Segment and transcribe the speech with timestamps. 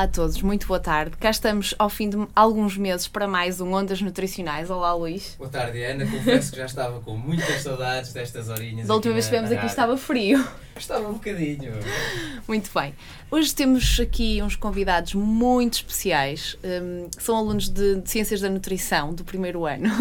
[0.00, 1.14] Olá a todos, muito boa tarde.
[1.18, 4.70] Cá estamos ao fim de alguns meses para mais um Ondas Nutricionais.
[4.70, 5.34] Olá, Luís.
[5.36, 6.10] Boa tarde, Ana.
[6.10, 8.88] Confesso que já estava com muitas saudades destas horinhas.
[8.88, 10.42] Da última vez que estivemos aqui estava frio.
[10.80, 11.74] Estava um bocadinho.
[12.48, 12.94] Muito bem.
[13.30, 16.56] Hoje temos aqui uns convidados muito especiais.
[16.64, 19.90] Hum, são alunos de, de Ciências da Nutrição do primeiro ano.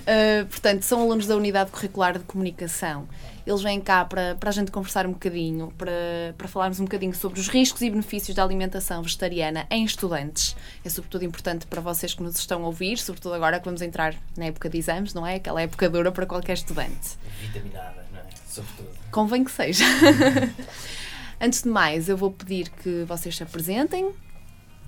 [0.00, 3.06] Uh, portanto, são alunos da Unidade Curricular de Comunicação.
[3.46, 7.14] Eles vêm cá para, para a gente conversar um bocadinho, para, para falarmos um bocadinho
[7.14, 10.56] sobre os riscos e benefícios da alimentação vegetariana em estudantes.
[10.84, 14.14] É sobretudo importante para vocês que nos estão a ouvir, sobretudo agora que vamos entrar
[14.36, 15.34] na época de exames, não é?
[15.36, 17.18] Aquela época dura para qualquer estudante.
[17.40, 17.99] Vitaminada?
[18.50, 18.88] Sobretudo.
[19.12, 19.84] Convém que seja.
[21.40, 24.12] Antes de mais, eu vou pedir que vocês se apresentem.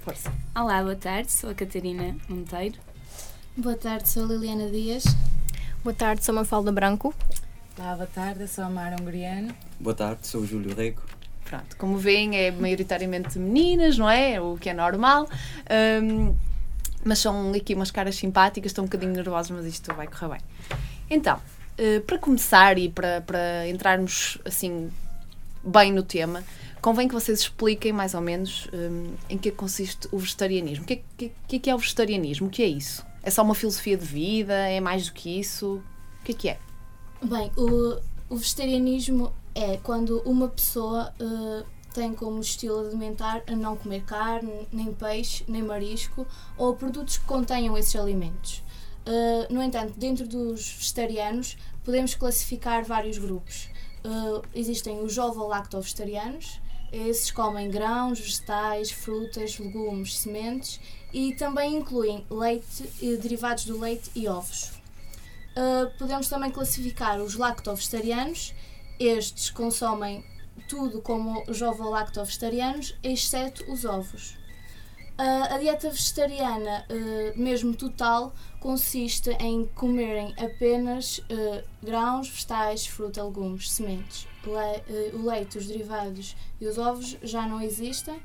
[0.00, 0.32] Força.
[0.53, 2.76] Olá, boa tarde, sou a Catarina Monteiro.
[3.56, 5.05] Boa tarde, sou a Liliana Dias.
[5.85, 7.14] Boa tarde, sou Mafalda Branco.
[7.79, 9.55] Olá, boa tarde, eu sou a Mara Hungariano.
[9.79, 11.05] Boa tarde, sou o Júlio Reco.
[11.44, 14.41] Pronto, como veem, é maioritariamente meninas, não é?
[14.41, 15.29] O que é normal.
[16.03, 16.35] Hum,
[17.05, 20.41] mas são aqui umas caras simpáticas, estão um bocadinho nervosas, mas isto vai correr bem.
[21.09, 21.41] Então,
[21.79, 24.91] eh, para começar e para, para entrarmos assim
[25.65, 26.43] bem no tema,
[26.81, 30.85] convém que vocês expliquem mais ou menos hum, em que consiste o vegetarianismo.
[30.85, 32.49] O que é, que, é que é o vegetarianismo?
[32.49, 33.05] O que é isso?
[33.23, 34.53] É só uma filosofia de vida?
[34.53, 35.83] É mais do que isso?
[36.21, 36.59] O que é que é?
[37.23, 43.77] Bem, o, o vegetarianismo é quando uma pessoa eh, tem como estilo alimentar a não
[43.77, 46.27] comer carne, nem peixe, nem marisco
[46.57, 48.63] ou produtos que contenham esses alimentos.
[49.04, 53.69] Eh, no entanto, dentro dos vegetarianos podemos classificar vários grupos.
[54.04, 56.60] Eh, existem os ovo-lacto-vegetarianos,
[56.93, 60.78] esses comem grãos, vegetais, frutas, legumes, sementes
[61.12, 64.72] e também incluem leite, eh, derivados do leite e ovos.
[65.54, 68.54] Uh, podemos também classificar os lacto-vegetarianos.
[68.99, 70.25] Estes consomem
[70.66, 74.34] tudo como os ovo-lacto-vegetarianos, exceto os ovos.
[75.23, 83.23] Uh, a dieta vegetariana, uh, mesmo total, consiste em comerem apenas uh, grãos, vegetais, fruta,
[83.23, 84.27] legumes, sementes.
[85.15, 88.21] O leite, os derivados e os ovos já não existem.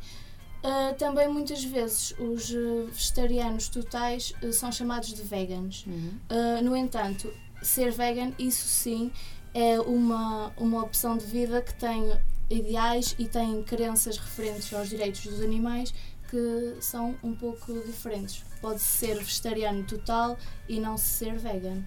[0.98, 2.50] Também muitas vezes os
[2.92, 5.86] vegetarianos totais são chamados de veganos.
[5.86, 9.12] Uh, no entanto, ser vegan, isso sim,
[9.54, 12.12] é uma, uma opção de vida que tem
[12.50, 15.94] ideais e tem crenças referentes aos direitos dos animais
[16.30, 18.44] que são um pouco diferentes.
[18.62, 20.38] Pode ser vegetariano total
[20.68, 21.82] e não ser vegan.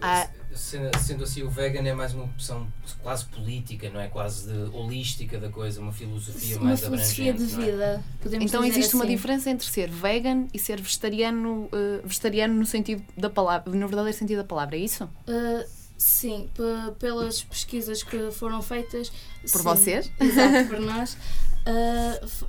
[0.00, 0.28] Ah.
[0.54, 2.72] Sendo, sendo assim, o vegan é mais uma opção
[3.02, 4.06] quase política, não é?
[4.06, 7.50] Quase de, holística da coisa, uma filosofia uma mais filosofia abrangente.
[7.50, 7.70] de não é?
[7.72, 8.04] vida.
[8.22, 9.16] Podemos Então dizer existe uma assim.
[9.16, 14.16] diferença entre ser vegan e ser vegetariano, eh, vegetariano no sentido da palavra, no verdadeiro
[14.16, 15.02] sentido da palavra, é isso?
[15.04, 15.68] Uh,
[15.98, 19.10] sim, pe- pelas pesquisas que foram feitas.
[19.50, 20.12] Por sim, vocês?
[20.20, 21.14] Exato, por nós.
[21.66, 22.46] uh,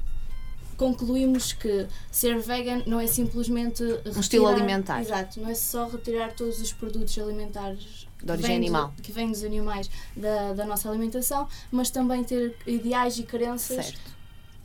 [0.80, 5.02] concluímos que ser vegan não é simplesmente Um estilo retirar- alimentar.
[5.02, 8.94] Exato, não é só retirar todos os produtos alimentares De origem que animal.
[9.04, 14.00] que vêm dos animais da, da nossa alimentação, mas também ter ideais e crenças Certo.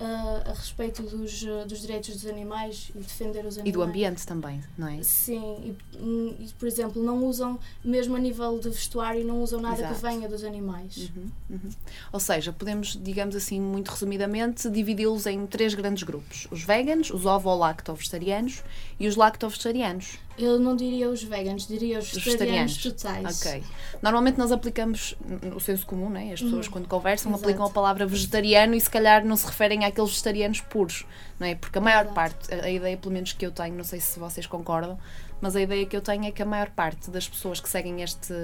[0.05, 3.69] Uh, a respeito dos, uh, dos direitos dos animais e defender os animais.
[3.69, 5.03] E do ambiente também, não é?
[5.03, 9.79] Sim, e, e, por exemplo, não usam, mesmo a nível de vestuário, não usam nada
[9.79, 9.95] Exato.
[9.95, 11.11] que venha dos animais.
[11.17, 11.71] Uhum, uhum.
[12.13, 17.25] Ou seja, podemos, digamos assim, muito resumidamente, dividi-los em três grandes grupos: os veganos, os
[17.25, 18.63] ovo-lacto-vegetarianos
[19.01, 20.19] e os lacto-vegetarianos.
[20.37, 23.39] Eu não diria os veganos, diria os Os vegetarianos vegetarianos.
[23.41, 23.63] totais.
[23.63, 23.63] Ok.
[24.03, 25.15] Normalmente nós aplicamos
[25.55, 26.33] o senso comum, né?
[26.33, 26.73] as pessoas Uhum.
[26.73, 27.45] quando conversam Exato.
[27.45, 31.05] aplicam a palavra vegetariano e se calhar não se referem àqueles vegetarianos puros,
[31.39, 31.55] não é?
[31.55, 32.15] Porque a maior Exato.
[32.15, 34.99] parte, a a ideia pelo menos que eu tenho, não sei se vocês concordam,
[35.41, 38.03] mas a ideia que eu tenho é que a maior parte das pessoas que seguem
[38.03, 38.35] este,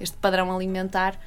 [0.00, 1.18] este padrão alimentar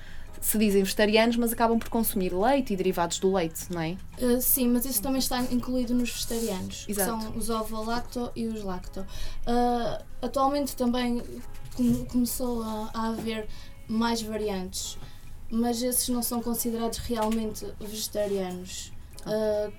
[0.41, 3.97] se dizem vegetarianos, mas acabam por consumir leite e derivados do leite, não é?
[4.21, 7.17] Uh, sim, mas isso também está incluído nos vegetarianos, Exato.
[7.17, 9.01] que são os ovo-lacto e os lacto.
[9.01, 11.21] Uh, atualmente também
[11.75, 13.47] come- começou a, a haver
[13.87, 14.97] mais variantes,
[15.49, 18.91] mas esses não são considerados realmente vegetarianos.
[19.25, 19.71] Uh,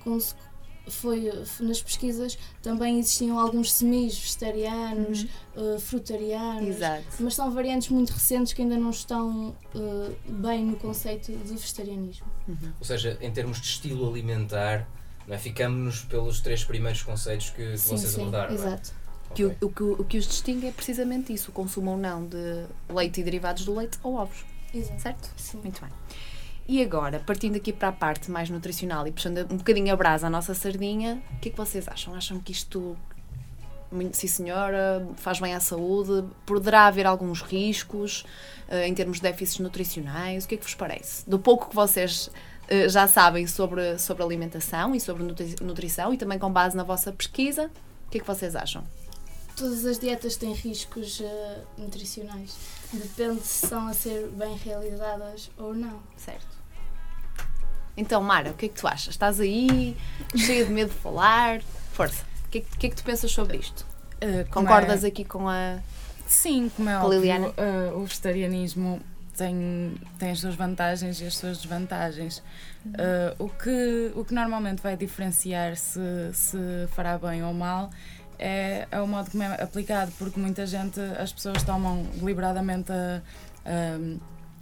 [0.90, 1.30] foi,
[1.60, 7.04] nas pesquisas também existiam alguns semis vegetarianos, uh, frutarianos, Exato.
[7.20, 12.26] mas são variantes muito recentes que ainda não estão uh, bem no conceito de vegetarianismo.
[12.78, 14.88] Ou seja, em termos de estilo alimentar,
[15.26, 15.38] não é?
[15.38, 18.54] ficamos-nos pelos três primeiros conceitos que, que vocês abordaram.
[18.54, 18.66] não é?
[18.68, 18.92] exato.
[19.34, 19.58] Que o, Ok.
[19.60, 23.20] o que, o que os distingue é precisamente isso, o consumo ou não de leite
[23.20, 25.02] e derivados do leite ou ovos, exato.
[25.02, 25.30] certo?
[25.36, 25.58] Sim.
[25.58, 25.90] Muito bem.
[26.68, 30.26] E agora, partindo aqui para a parte mais nutricional e puxando um bocadinho a brasa
[30.26, 32.14] à nossa sardinha, o que é que vocês acham?
[32.14, 32.94] Acham que isto,
[34.12, 36.28] sim senhora, faz bem à saúde?
[36.44, 38.26] Poderá haver alguns riscos
[38.68, 40.44] eh, em termos de déficits nutricionais?
[40.44, 41.28] O que é que vos parece?
[41.28, 42.28] Do pouco que vocês
[42.68, 46.82] eh, já sabem sobre, sobre alimentação e sobre nutri- nutrição e também com base na
[46.82, 47.70] vossa pesquisa,
[48.06, 48.84] o que é que vocês acham?
[49.56, 52.54] Todas as dietas têm riscos eh, nutricionais.
[52.92, 55.98] Depende se são a ser bem realizadas ou não.
[56.18, 56.57] Certo.
[57.98, 59.08] Então, Mara, o que é que tu achas?
[59.08, 59.96] Estás aí,
[60.36, 61.60] cheia de medo de falar?
[61.92, 62.22] Força.
[62.46, 63.84] O que é que, é que tu pensas sobre isto?
[64.22, 65.78] Uh, Concordas é- aqui com a.
[66.26, 67.48] Sim, como é com óbvio, Liliana?
[67.48, 69.00] uh, o vegetarianismo
[69.36, 72.38] tem, tem as suas vantagens e as suas desvantagens.
[72.86, 76.00] Uh, o, que, o que normalmente vai diferenciar se,
[76.32, 76.58] se
[76.94, 77.90] fará bem ou mal
[78.38, 83.20] é, é o modo como é aplicado, porque muita gente, as pessoas tomam deliberadamente a,
[83.66, 83.98] a,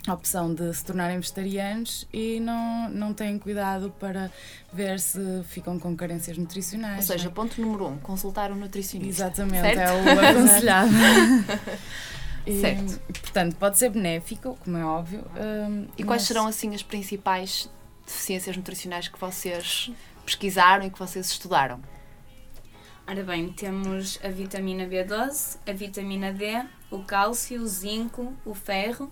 [0.07, 4.31] a opção de se tornarem vegetarianos e não, não têm cuidado para
[4.73, 6.99] ver se ficam com carências nutricionais.
[6.99, 7.35] Ou seja, não é?
[7.35, 9.25] ponto número um, consultar um nutricionista.
[9.25, 9.79] Exatamente, Certo?
[9.81, 10.91] é o aconselhado.
[12.47, 13.01] E, Certo.
[13.23, 15.25] Portanto, pode ser benéfico, como é óbvio.
[15.69, 17.69] hum, E quais mas- serão, assim, as principais
[18.07, 19.91] deficiências nutricionais que vocês
[20.25, 21.81] pesquisaram e que vocês estudaram?
[23.05, 29.11] Ora bem, temos a vitamina B12, a vitamina D, o cálcio, o zinco, o ferro,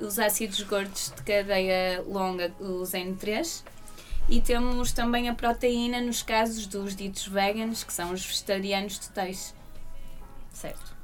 [0.00, 3.62] os ácidos gordos de cadeia longa, os N3,
[4.28, 9.54] E temos também a proteína nos casos dos ditos veganos, que são os vegetarianos totais.
[10.52, 10.94] Certo.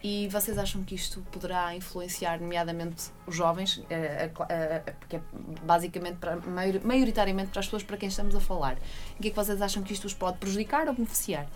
[0.00, 5.20] E vocês acham que isto poderá influenciar, nomeadamente, os jovens, eh, eh, porque é
[5.64, 8.74] basicamente, para, maior- maioritariamente para as pessoas para quem estamos a falar?
[9.18, 11.48] Em que é que vocês acham que isto os pode prejudicar ou beneficiar?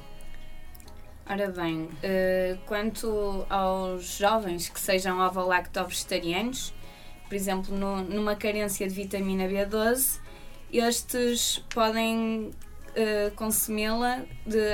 [1.25, 6.75] Ora bem, eh, quanto aos jovens que sejam ovo-lacto-vegetarianos,
[7.33, 10.19] por exemplo, no- numa carência de vitamina B12,
[10.71, 12.51] estes podem
[12.95, 14.21] eh, consumi-la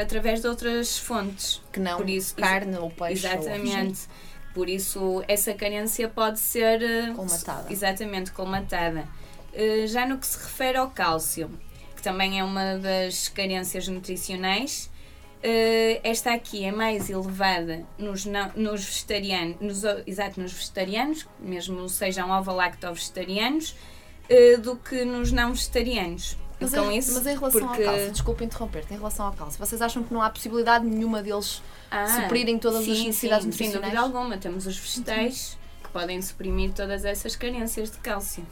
[0.02, 1.62] através de outras fontes.
[1.72, 3.28] Que não Por isso- carne ou peixe?
[3.28, 4.08] ou- Exatamente.
[4.52, 7.72] Por isso, essa carência pode ser eh, Colmatada.
[7.72, 9.06] Exatamente, colmatada.
[9.54, 11.48] Eh, Já no que se refere ao cálcio,
[11.94, 14.90] que também é uma das carências nutricionais,
[15.42, 21.88] eh, esta aqui é mais elevada nos, não- nos vegetarianos, nos, exato, nos vegetarianos, mesmo
[21.88, 23.74] sejam ovo-lacto-vegetarianos,
[24.28, 26.36] eh, do que nos não vegetarianos.
[26.60, 29.32] Mas, E em, isso, mas em relação porque- ao cálcio, desculpa interromper-te, em relação ao
[29.32, 33.44] cálcio, vocês acham que não há possibilidade nenhuma deles Ah, suprirem todas as sim, necessidades
[33.44, 33.94] sim, Sem nutricionais?
[33.94, 34.36] dúvida alguma.
[34.38, 38.44] Temos os vegetais que podem suprimir todas essas carências de cálcio.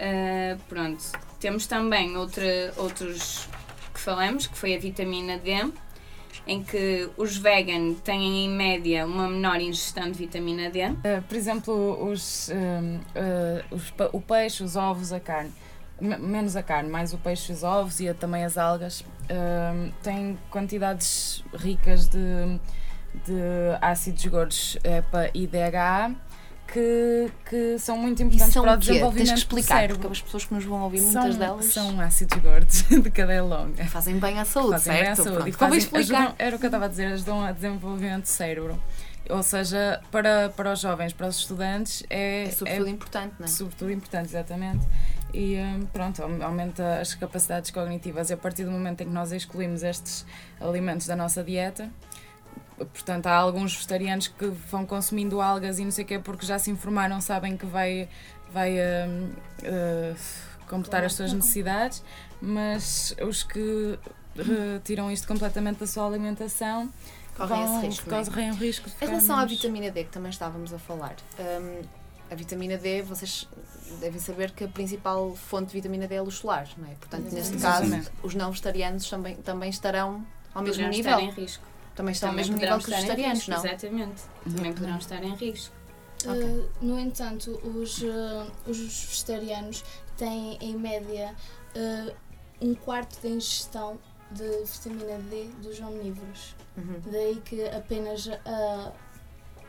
[0.00, 1.04] Ah, pronto.
[1.38, 3.46] Temos também outra, outros
[3.92, 5.70] que falamos, que foi a vitamina D,
[6.46, 10.86] em que os vegan têm em média uma menor ingestão de vitamina D.
[10.88, 15.52] Uh, por exemplo, os, um, uh, os o peixe, os ovos, a carne,
[16.00, 20.36] me- menos a carne, mais o peixe, os ovos e também as algas, um, têm
[20.50, 22.18] quantidades ricas de,
[23.24, 23.40] de
[23.80, 26.12] ácidos gordos EPA e DHA
[26.72, 28.86] que, que são muito importantes são para o quê?
[28.88, 29.98] desenvolvimento Tens que do explicar, cérebro.
[29.98, 33.42] porque as pessoas que nos vão ouvir, muitas são, delas são ácidos gordos de cadeia
[33.42, 33.84] longa.
[33.86, 35.16] fazem bem à saúde, Fazem bem à certo?
[35.24, 36.16] saúde Pronto, e fazem- explicar.
[36.18, 38.82] ajudam- era o que eu estava a dizer, ajudam a desenvolvimento do cérebro.
[39.30, 43.48] Ou seja, para, para os jovens, para os estudantes, é, É sobretudo importante, não é?
[43.48, 44.84] sobretudo importante, exatamente.
[45.32, 48.30] E hum, pronto, aum- aumenta as capacidades cognitivas.
[48.30, 50.26] E a partir do momento em que nós excluímos estes
[50.60, 51.88] alimentos da nossa dieta,
[52.78, 56.58] portanto, há alguns vegetarianos que vão consumindo algas e não sei o quê porque já
[56.58, 58.08] se informaram, sabem que vai,
[58.52, 59.30] vai hum,
[59.62, 60.14] eh,
[60.68, 62.02] completar as suas necessidades,
[62.40, 63.98] mas os que
[64.36, 66.90] retiram isto completamente da sua alimentação
[67.36, 68.14] Correm vão, esse risco.
[68.14, 68.24] é?
[68.24, 71.82] correm o risco de Em relação à vitamina D, que também estávamos a falar, hum,
[72.30, 73.48] a vitamina D, vocês
[74.00, 76.94] devem saber que a principal fonte de vitamina D é a luz solar, não é?
[76.94, 81.18] Portanto, neste caso, os não vegetarianos também, também estarão ao mesmo nível.
[81.18, 81.71] estar em risco.
[81.94, 83.64] Também estão ao Também mesmo poderão nível que os estar em vegetarianos, risco, não?
[83.66, 84.22] Exatamente.
[84.56, 85.74] Também poderão estar em risco.
[86.26, 86.42] Ok.
[86.44, 89.84] Uh, no entanto, os, uh, os vegetarianos
[90.16, 91.34] têm em média
[91.76, 92.14] uh,
[92.60, 93.98] um quarto da ingestão
[94.30, 96.54] de vitamina D dos omnívoros.
[96.76, 97.00] Uhum.
[97.10, 98.92] Daí que apenas uh,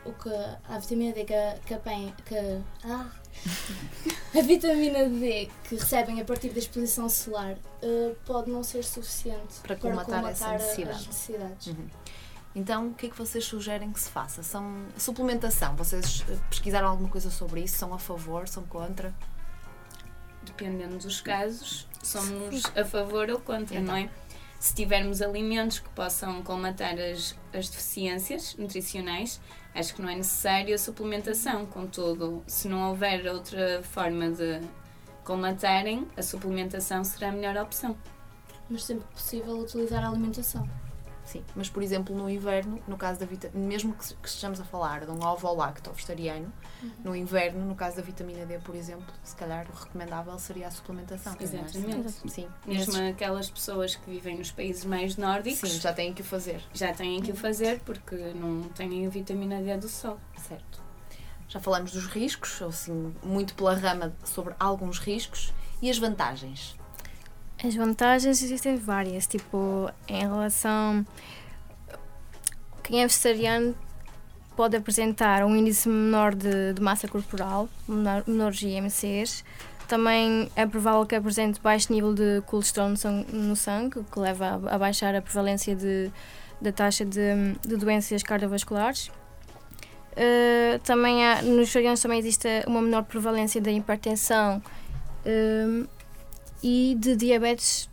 [0.06, 0.30] o que
[0.68, 2.36] a vitamina D que, a- que, pen- que
[2.84, 3.10] ah,
[4.36, 9.60] a vitamina D que recebem a partir da exposição solar uh, pode não ser suficiente
[9.62, 10.98] Para colmatar essa a- necessidade.
[10.98, 11.66] as necessidades.
[11.68, 11.88] Uhum.
[12.56, 14.42] Então, o que é que vocês sugerem que se faça?
[14.44, 15.74] São suplementação.
[15.74, 17.76] Vocês eh, pesquisaram alguma coisa sobre isso?
[17.76, 18.46] São a favor?
[18.46, 19.12] São contra?
[20.42, 23.94] dependendo dos casos, somos a favor ou contra, Então.
[23.94, 24.08] não é?
[24.60, 29.40] Se tivermos alimentos que possam colmatar as, as deficiências nutricionais,
[29.74, 31.66] acho que não é necessário a suplementação.
[31.66, 34.60] Contudo, se não houver outra forma de
[35.24, 37.96] colmatarem, a suplementação será a melhor opção.
[38.70, 40.68] Mas sempre possível utilizar a alimentação.
[41.24, 41.42] Sim.
[41.56, 45.04] Mas, por exemplo, no inverno, no caso da vitamina, mesmo que, que estejamos a falar
[45.06, 46.52] de um ovo lacto vegetariano,
[47.02, 50.70] no inverno, no caso da vitamina D, por exemplo, se calhar o recomendável seria a
[50.70, 51.34] suplementação.
[51.38, 51.42] é?
[51.42, 52.10] Exatamente.
[52.30, 52.46] Sim.
[52.66, 56.24] Mesmo Nesses- aquelas pessoas que vivem nos países mais nórdicos Sim, já têm que o
[56.24, 56.62] fazer.
[56.74, 60.18] já têm que o fazer porque não têm a vitamina D do sol.
[60.46, 60.82] Certo.
[61.48, 66.76] Já falamos dos riscos, ou assim, muito pela rama sobre alguns riscos e as vantagens.
[67.62, 71.06] As vantagens existem várias, tipo, em relação.
[72.82, 73.74] Quem é vegetariano
[74.56, 79.44] pode apresentar um índice menor de, de massa corporal, menor, menores IMCs.
[79.88, 84.18] Também é provável que apresente baixo nível de colesterol no sangue, no sangue, o que
[84.18, 86.10] leva a, a baixar a prevalência de,
[86.60, 89.10] da taxa de, de doenças cardiovasculares.
[90.12, 94.62] Uh, também há, nos vegetarianos também existe uma menor prevalência da hipertensão
[95.26, 95.86] um,
[96.64, 97.90] e de diabetes,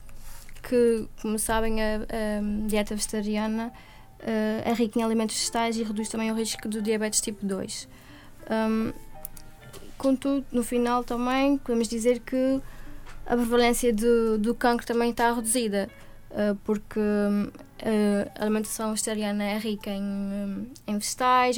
[0.64, 3.68] que, como sabem, a, a dieta vegetariana
[4.22, 7.90] uh, é rica em alimentos vegetais e reduz também o risco do diabetes tipo 2.
[8.50, 8.94] Um,
[9.98, 12.62] contudo, no final também podemos dizer que
[13.26, 15.90] a prevalência do, do cancro também está reduzida,
[16.30, 21.58] uh, porque uh, a alimentação vegetariana é rica em, um, em vegetais,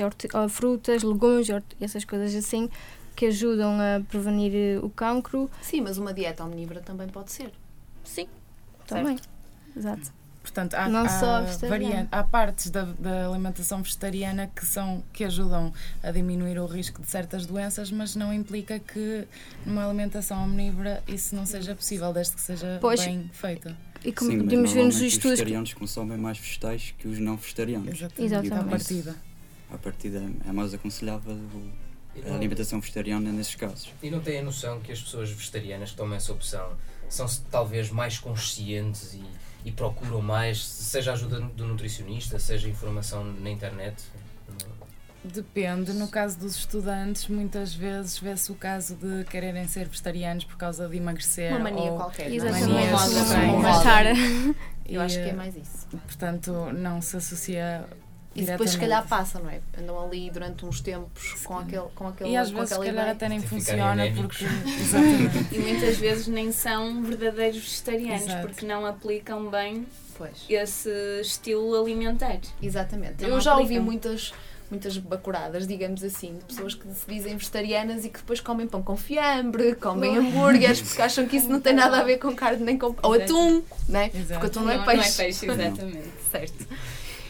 [0.49, 2.71] frutas, legumes e essas coisas assim
[3.15, 5.49] que ajudam a prevenir uh, o cancro.
[5.61, 7.51] Sim, mas uma dieta omnívora também pode ser.
[8.03, 8.27] Sim,
[8.87, 9.17] também.
[9.75, 10.11] Exato.
[10.41, 11.85] Portanto, há, Não há, só a vegetariana.
[11.95, 15.71] varian- há partes da, da alimentação vegetariana que, são, que ajudam
[16.03, 19.25] a diminuir o risco de certas doenças, mas não implica que
[19.65, 22.99] numa alimentação omnívora isso não seja possível, desde que seja Pois.
[23.05, 23.73] bem feita.
[24.03, 25.21] E como Sim, podemos ver nos os estudos.
[25.23, 27.87] que- vegetarianos consomem mais vegetais que os não vegetarianos.
[28.01, 28.21] Exatamente.
[28.25, 28.53] Exatamente.
[28.59, 29.15] À partida.
[29.71, 31.37] À partida é mais aconselhável
[32.21, 33.91] a não, alimentação vegetariana nesses casos.
[34.01, 36.73] e não têm a noção que as pessoas vegetarianas que tomam essa opção
[37.09, 39.23] são talvez mais conscientes e,
[39.65, 43.95] e procuram mais, seja ajuda do nutricionista, seja informação na internet?
[45.23, 50.57] Depende, no caso dos estudantes, muitas vezes vê-se o caso de quererem ser vegetarianos por
[50.57, 51.49] causa de emagrecer.
[51.51, 52.29] Uma mania ou, qualquer.
[52.29, 52.35] é?
[52.35, 52.67] Exatamente.
[52.73, 53.35] Mania, Uma sim.
[53.55, 54.53] uma.
[54.85, 55.87] Eu acho que é mais isso.
[56.05, 57.85] Portanto, não se associa.
[58.35, 59.59] E depois, se calhar, passa, não é?
[59.79, 62.93] Andam ali durante uns tempos com aquele, com aquele, E às com vezes, se calhar,
[62.95, 63.11] ideia.
[63.11, 64.45] até nem funciona porque.
[64.81, 65.55] Exatamente.
[65.55, 68.47] E muitas vezes nem são verdadeiros vegetarianos Exato.
[68.47, 69.85] porque não aplicam bem
[70.17, 70.89] Pois, esse
[71.21, 72.39] estilo alimentar.
[72.61, 73.21] exatamente.
[73.21, 73.83] Não Eu já ouvi aplicam.
[73.85, 74.33] muitas,
[74.69, 78.81] muitas bacuradas, digamos assim, de pessoas que se dizem vegetarianas e que depois comem pão
[78.81, 82.63] com fiambre, comem hambúrgueres, porque acham que isso não tem nada a ver com carne
[82.63, 82.95] nem com.
[83.03, 84.09] Ou atum, né?
[84.13, 84.39] Exato.
[84.39, 85.03] Porque atum não é não, peixe.
[85.07, 86.09] não é peixe, exatamente.
[86.31, 86.67] Certo.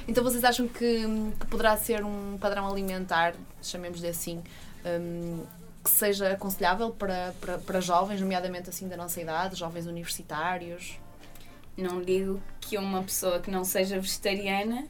[0.08, 1.06] Então vocês acham que,
[1.40, 4.44] que poderá ser um padrão alimentar, chamemos-lhe assim,
[4.86, 5.44] hum,
[5.84, 11.00] que seja aconselhável para, para, para jovens, nomeadamente assim da nossa idade, jovens universitários?
[11.78, 14.86] Não digo que uma pessoa que não seja vegetariana,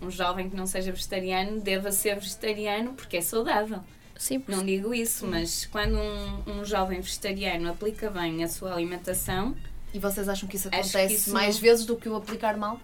[0.00, 3.80] um jovem que não seja vegetariano, deva ser vegetariano porque é saudável.
[4.16, 9.54] Sim, Não digo isso, mas quando um, um jovem vegetariano aplica bem a sua alimentação,
[9.94, 12.56] E vocês acham que isso Acho que acontece isso mais vezes do que o aplicar
[12.56, 12.80] mal?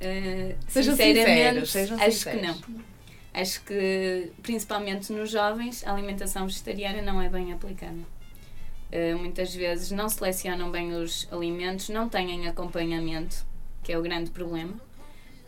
[0.00, 2.40] Eh, Sejam sinceros, sejam acho sinceros.
[2.40, 2.84] que não.
[3.34, 7.98] Acho que, principalmente nos jovens, a alimentação vegetariana não é bem aplicada.
[8.90, 13.44] Eh, muitas vezes não selecionam bem os alimentos, não têm acompanhamento,
[13.82, 14.74] que é o grande problema.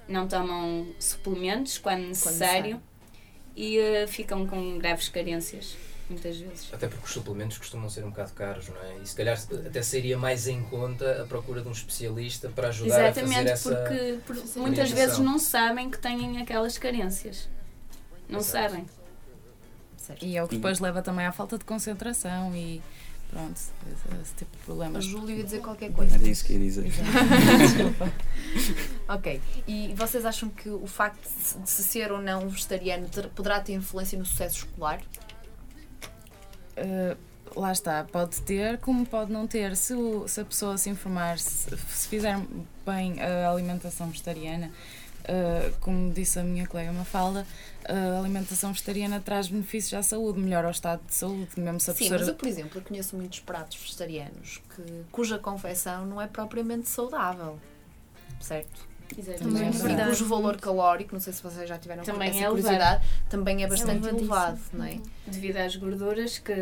[0.06, 2.80] Não tomam suplementos quando necessário,
[3.56, 5.76] e eh, ficam com graves carências,
[6.10, 6.68] muitas vezes.
[6.72, 8.98] Até porque os suplementos costumam ser um bocado caros, não é?
[9.02, 13.10] E se calhar até seria mais em conta a procura de um especialista para ajudar
[13.10, 13.76] Exatamente, a fazer essa.
[13.76, 17.48] porque por- muitas vezes não sabem que têm aquelas carências.
[18.28, 18.68] Não Exato.
[18.70, 18.86] sabem.
[19.96, 20.24] Certo.
[20.24, 22.80] E é o que depois leva também à falta de concentração e
[23.30, 25.04] pronto, esse, tipo de O problemas.
[25.04, 26.16] Júlio ia dizer qualquer coisa.
[26.16, 26.84] Era isso que ia dizer.
[26.90, 28.12] Desculpa.
[29.08, 29.40] Ok.
[29.66, 33.28] E vocês acham que o facto de se- de se ser ou não vegetariano ter-
[33.28, 35.00] poderá ter influência no sucesso escolar?
[36.82, 37.16] Uh,
[37.60, 39.76] lá está, pode ter como pode não ter.
[39.76, 42.38] Se, o- se a pessoa se informar, se, se fizer
[42.86, 44.68] bem a alimentação vegetariana,
[45.24, 47.46] uh, como disse a minha colega Mafalda,
[47.84, 51.94] a alimentação vegetariana traz benefícios à saúde, melhora o estado de saúde, mesmo se a
[51.94, 52.18] Sim, pessoa.
[52.20, 56.88] mas eu, por exemplo, eu conheço muitos pratos vegetarianos que, cuja confecção não é propriamente
[56.88, 57.58] saudável.
[58.40, 58.88] Certo?
[59.38, 60.08] Também é E verdade.
[60.10, 63.66] cujo valor calórico, não sei se vocês já tiveram Também essa é curiosidade, também é
[63.68, 64.20] bastante elevadíssimo.
[64.34, 64.98] elevado, não é?
[65.26, 66.52] Devido às gorduras que,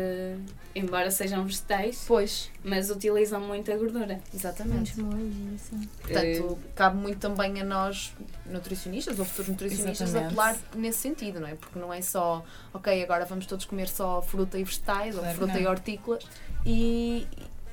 [0.75, 4.19] embora sejam vegetais, Pois, mas utilizam muita gordura.
[4.33, 4.99] exatamente.
[4.99, 5.61] Molhos.
[6.01, 8.13] Portanto, cabe muito também a nós,
[8.45, 10.33] nutricionistas ou futuros nutricionistas, Exatamente.
[10.39, 11.55] apelar nesse sentido, não é?
[11.55, 15.33] Porque não é só, ok, agora vamos todos comer só fruta e vegetais, ou Claro
[15.33, 15.61] que fruta não.
[15.61, 16.23] e hortícolas,
[16.65, 17.27] e,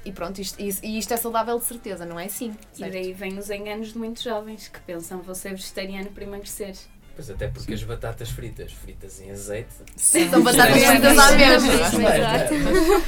[0.06, 2.54] e pronto, isto, e, e isto é saudável de certeza, não é assim?
[2.74, 2.92] E certo?
[2.92, 6.74] daí vêm os enganos de muitos jovens que pensam vou ser vegetariano para emagrecer.
[7.14, 11.72] Pois até porque as batatas fritas, fritas em azeite, Sim, são batatas fritas à mesma.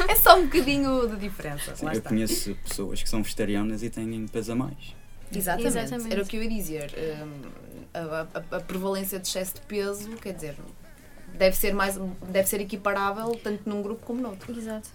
[0.09, 1.77] É só um bocadinho de diferença.
[1.77, 2.09] Sim, Lá eu está.
[2.09, 4.97] conheço pessoas que são vegetarianas e têm peso a mais.
[5.31, 5.67] Exatamente.
[5.69, 6.13] Exatamente.
[6.13, 6.91] Era o que eu ia dizer.
[6.97, 7.43] Hum,
[7.93, 10.55] a, a- a prevalência de excesso de peso, quer dizer,
[11.35, 11.99] deve ser mais
[12.31, 14.89] deve ser equiparável tanto num grupo como noutro, Exato.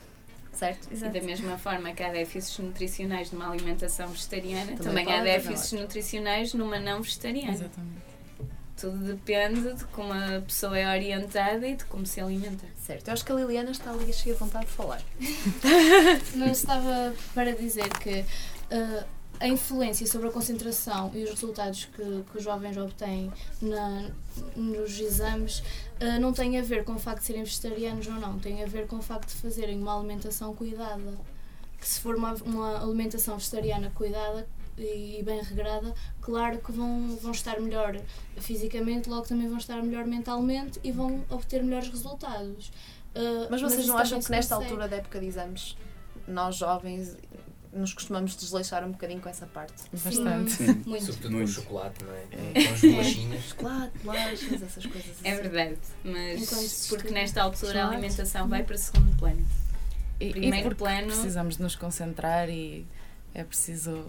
[0.54, 0.88] Certo?
[0.92, 5.72] E da mesma forma que há déficits nutricionais numa alimentação vegetariana, Também também, há déficits
[5.74, 7.52] nutricionais numa não vegetariana.
[7.52, 8.04] Exatamente.
[8.76, 12.66] Tudo depende de como a pessoa é orientada e de como se alimenta.
[12.86, 13.08] Certo.
[13.08, 15.02] Eu acho que a Liliana está ali cheia de vontade de falar.
[16.36, 18.26] Não estava para dizer que
[18.70, 19.04] eh,
[19.40, 24.10] a influência sobre a concentração e os resultados que, que os jovens obtêm na-
[24.56, 25.62] nos exames
[26.00, 28.68] eh, não tem a ver com o facto de serem vegetarianos ou não, tem a
[28.68, 31.18] ver com o facto de fazerem uma alimentação cuidada.
[31.80, 37.32] Que se for uma, uma alimentação vegetariana cuidada e bem regrada, claro que vão, vão
[37.32, 38.00] estar melhor
[38.38, 42.72] fisicamente, logo também vão estar melhor mentalmente e vão obter melhores resultados.
[43.14, 45.76] Eh, Mas vocês isso não acham que nesta altura da época de exames,
[46.28, 47.18] nós jovens
[47.74, 49.74] nos costumamos desleixar um bocadinho com essa parte?
[49.92, 50.52] Bastante.
[50.52, 50.84] Sim.
[50.86, 51.06] Muito.
[51.06, 52.22] sobretudo com chocolate, não é?
[52.22, 53.44] Com, com as bolachinhas.
[53.46, 55.22] Chocolate, bolachas, essas coisas assim.
[55.28, 57.94] É verdade, mas se porque nesta altura a Chocolate.
[57.96, 59.46] alimentação vai para segundo plano.
[60.20, 62.86] E, e Primeiro porque plano- precisamos de nos concentrar e
[63.34, 64.06] é preciso.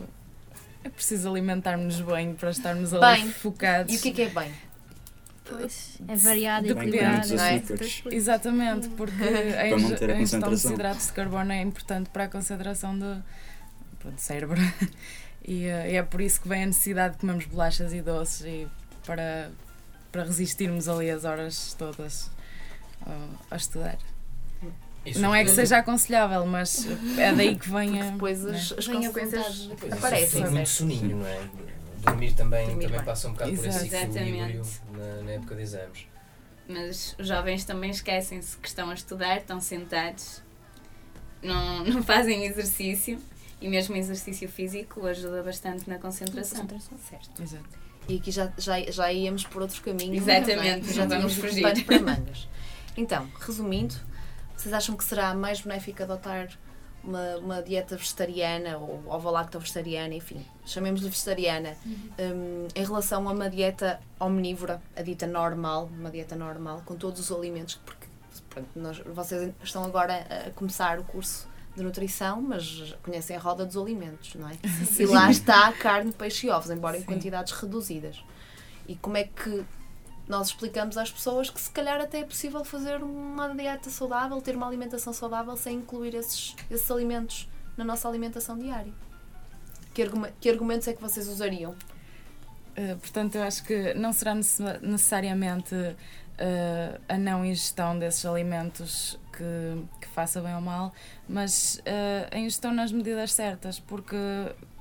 [0.84, 3.30] É preciso alimentarmos bem para estarmos ali Bem.
[3.32, 3.94] focados.
[3.94, 4.52] E o que é que é bem?
[5.46, 6.96] Pois, é variado, Depende.
[6.96, 7.28] equilibrado.
[7.28, 8.14] Menos não é?
[8.14, 9.12] Exatamente, porque
[9.58, 13.22] a, inge- a a ingestão de hidratos de carbono é importante para a concentração do,
[14.10, 14.60] do cérebro.
[15.46, 18.46] E, eh, e é por isso que vem a necessidade de comermos bolachas e doces
[18.46, 18.66] e
[19.04, 19.50] para,
[20.10, 22.30] para resistirmos ali as horas todas
[23.04, 23.98] ao- a estudar.
[25.04, 26.86] Isso Não é que seja aconselhável, mas
[27.18, 28.10] é daí que vem a.
[28.12, 28.56] Depois né?
[28.56, 30.40] as, as Vem a consequências aparecem.
[30.44, 30.68] é muito certo?
[30.78, 31.40] soninho, não é?
[31.98, 33.04] Dormir também, Dormir também bem.
[33.04, 34.04] passa um bocado por esse Exato.
[34.16, 34.80] equilíbrio Exatamente.
[35.16, 36.06] na, na época de exames.
[36.66, 40.40] Mas os jovens também esquecem-se que estão a estudar, estão sentados,
[41.42, 43.20] não, não fazem exercício
[43.64, 46.68] e mesmo exercício físico ajuda bastante na concentração.
[47.08, 47.42] Certo.
[47.42, 47.64] Exato.
[48.06, 50.18] E aqui já, já, já íamos por outros caminhos.
[50.28, 50.92] Exatamente, é?
[50.92, 51.62] já não vamos tínhamos fugir.
[51.62, 52.46] pano para mangas.
[52.94, 53.94] Então, resumindo,
[54.54, 56.50] vocês acham que será mais benéfico adotar
[57.02, 63.48] uma, uma dieta vegetariana ou ovo-lacto vegetariana, enfim, chamemos-lhe vegetariana, hum, em relação a uma
[63.48, 68.06] dieta omnívora, a dita normal, uma dieta normal, com todos os alimentos, porque
[68.50, 73.66] pronto, nós, vocês estão agora a começar o curso de nutrição, mas conhecem a roda
[73.66, 74.56] dos alimentos, não é?
[74.98, 77.06] E lá está carne, peixe e ovos, embora em Sim.
[77.06, 78.22] quantidades reduzidas.
[78.86, 79.64] E como é que
[80.28, 84.54] nós explicamos às pessoas que se calhar até é possível fazer uma dieta saudável, ter
[84.56, 88.92] uma alimentação saudável sem incluir esses, esses alimentos na nossa alimentação diária?
[89.92, 91.72] Que, argume- que argumentos é que vocês usariam?
[92.76, 99.18] Uh, portanto, eu acho que não será necess- necessariamente uh, a não ingestão desses alimentos
[99.36, 100.92] que, que faça bem ou mal,
[101.28, 104.16] mas uh, a ingestão nas medidas certas, porque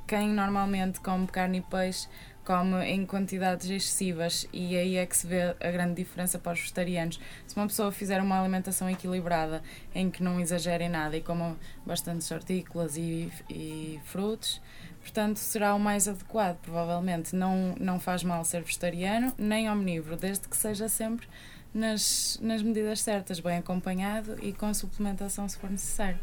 [0.08, 2.08] quem normalmente come carne e peixe
[2.46, 6.60] come em quantidades excessivas e aí é que se vê a grande diferença para os
[6.60, 7.20] vegetarianos.
[7.48, 9.64] Se uma pessoa fizer uma alimentação equilibrada
[9.96, 14.62] em que não exagere nada e coma bastantes hortícolas e, e frutos,
[15.04, 17.36] Portanto, será o mais adequado, provavelmente.
[17.36, 21.28] Não, não faz mal ser vegetariano nem omnívoro, desde que seja sempre
[21.74, 26.20] nas, nas medidas certas, bem acompanhado e com suplementação se for necessário.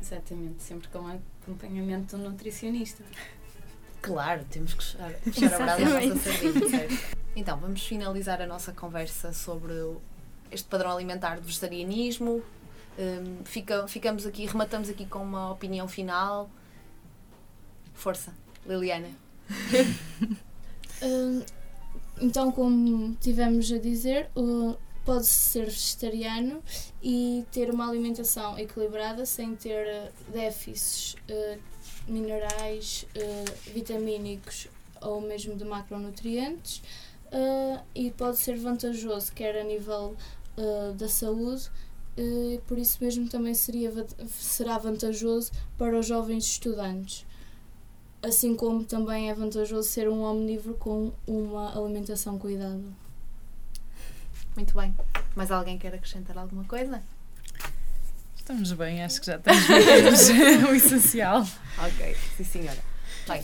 [0.00, 1.06] Exatamente, sempre com
[1.42, 3.02] acompanhamento do nutricionista.
[4.02, 5.10] Claro, temos que fechar,
[5.54, 7.16] a brasa nossa sardinha, certo?
[7.36, 9.72] Então, vamos finalizar a nossa conversa sobre
[10.52, 12.42] este padrão alimentar de vegetarianismo.
[12.98, 16.50] Hum, fica- ficamos aqui, rematamos aqui com uma opinião final.
[17.94, 18.32] Força,
[18.66, 19.08] Liliana.
[21.02, 21.42] Hum,
[22.20, 24.30] então, como tivemos a dizer,
[25.04, 26.62] pode-se ser vegetariano
[27.02, 31.60] e ter uma alimentação equilibrada sem ter uh, déficits uh,
[32.08, 34.68] minerais, uh, vitamínicos
[35.00, 36.82] ou mesmo de macronutrientes
[37.94, 40.16] e pode ser vantajoso quer a nível
[40.96, 41.68] da saúde
[42.68, 43.92] por isso mesmo também seria,
[44.28, 47.26] será vantajoso para os jovens estudantes
[48.24, 52.80] assim como também é vantajoso ser um omnívoro com uma alimentação cuidada.
[54.56, 54.94] Muito bem.
[55.34, 57.02] Mais alguém quer acrescentar alguma coisa?
[58.36, 60.28] Estamos bem, acho que já temos
[60.68, 61.46] o essencial.
[61.78, 62.78] Ok, sim senhora.
[63.26, 63.42] Bem,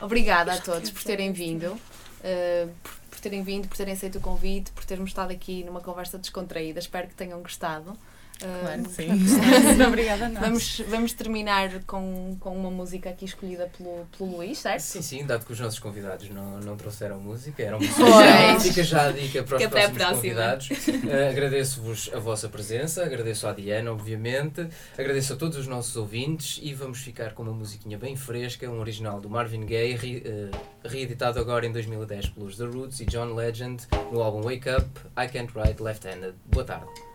[0.00, 1.78] obrigada a todos por terem vindo,
[2.22, 5.80] eh, por, por terem vindo, por terem aceito o convite, por termos estado aqui numa
[5.80, 6.80] conversa descontraída.
[6.80, 7.96] Espero que tenham gostado.
[8.40, 9.08] Claro que sim.
[9.86, 10.40] Obrigada a nós.
[10.42, 14.80] Vamos, vamos terminar com, com uma música aqui escolhida pelo, pelo Luís, certo?
[14.80, 18.62] Sim, sim, dado que os nossos convidados não, não trouxeram música, eram Pois.
[18.62, 20.68] Fica já a dica para os próximos convidados.
[21.08, 24.66] Eh, agradeço-vos a vossa presença, agradeço à Diana, obviamente,
[24.98, 28.80] agradeço a todos os nossos ouvintes e vamos ficar com uma musiquinha bem fresca, um
[28.80, 30.50] original do Marvin Gaye, re- eh,
[30.88, 34.86] reeditado agora em 2010 pelos The Roots e John Legend no álbum Wake Up,
[35.18, 36.34] I Can't Write Left-Handed.
[36.46, 37.09] Boa tarde.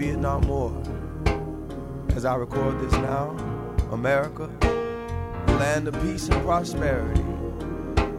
[0.00, 0.72] Vietnam War.
[2.16, 3.36] As I record this now,
[3.92, 4.48] America,
[5.46, 7.20] the land of peace and prosperity,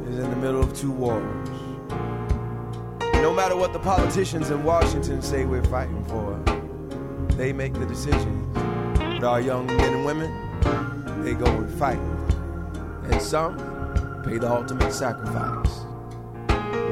[0.08, 1.50] is in the middle of two wars.
[3.15, 6.39] No matter what the politicians in Washington say we're fighting for,
[7.36, 8.56] they make the decisions.
[9.00, 11.98] But our young men and women, they go and fight.
[13.12, 13.58] And some
[14.24, 15.80] pay the ultimate sacrifice.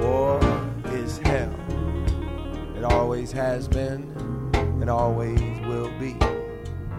[0.01, 0.39] War
[0.85, 1.53] is hell.
[2.75, 4.08] It always has been
[4.89, 6.13] and always will be.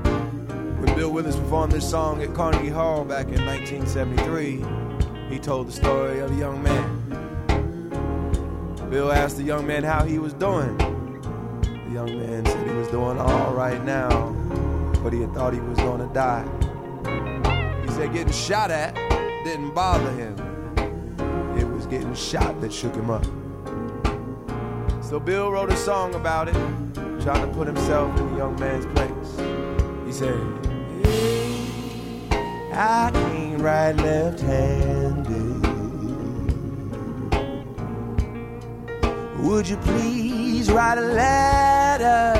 [0.04, 4.64] When Bill Withers performed this song at Carnegie Hall back in 1973,
[5.28, 7.00] he told the story of a young man.
[8.90, 10.76] Bill asked the young man how he was doing.
[10.78, 14.08] The young man said he was doing all right now,
[15.02, 16.44] but he had thought he was to die.
[17.82, 18.94] He said getting shot at
[19.44, 20.36] didn't bother him.
[21.58, 23.24] It was getting shot that shook him up.
[25.02, 26.54] So Bill wrote a song about it,
[27.22, 29.36] trying to put himself in the young man's place.
[30.06, 30.40] He said,
[31.04, 35.60] hey, I can't write left-handed.
[39.40, 42.34] Would you please write a letter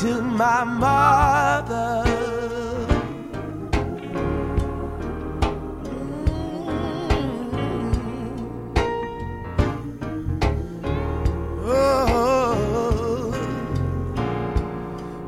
[0.00, 2.25] to my mother?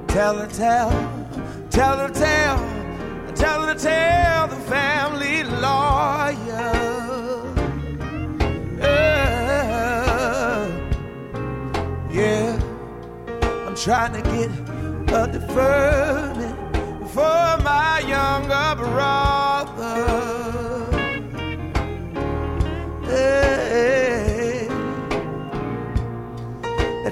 [0.08, 0.90] Tell her, tell,
[1.70, 2.56] tell her, tell,
[3.34, 6.34] tell her, tell the family lawyer.
[8.78, 10.66] Yeah,
[12.10, 12.60] yeah.
[13.66, 14.50] I'm trying to get
[15.14, 16.56] a deferment
[17.10, 19.27] for my younger brother.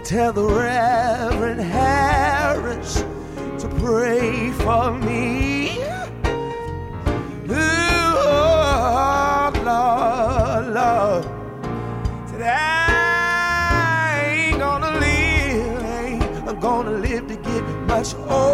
[0.07, 3.05] Tell the Reverend Harris
[3.59, 5.81] to pray for me.
[7.51, 11.27] Oh, Lord, Lord.
[12.41, 18.46] I ain't gonna live, ain't gonna live to get much older.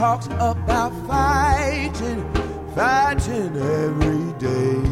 [0.00, 2.24] Talked about fighting,
[2.74, 4.89] fighting every day.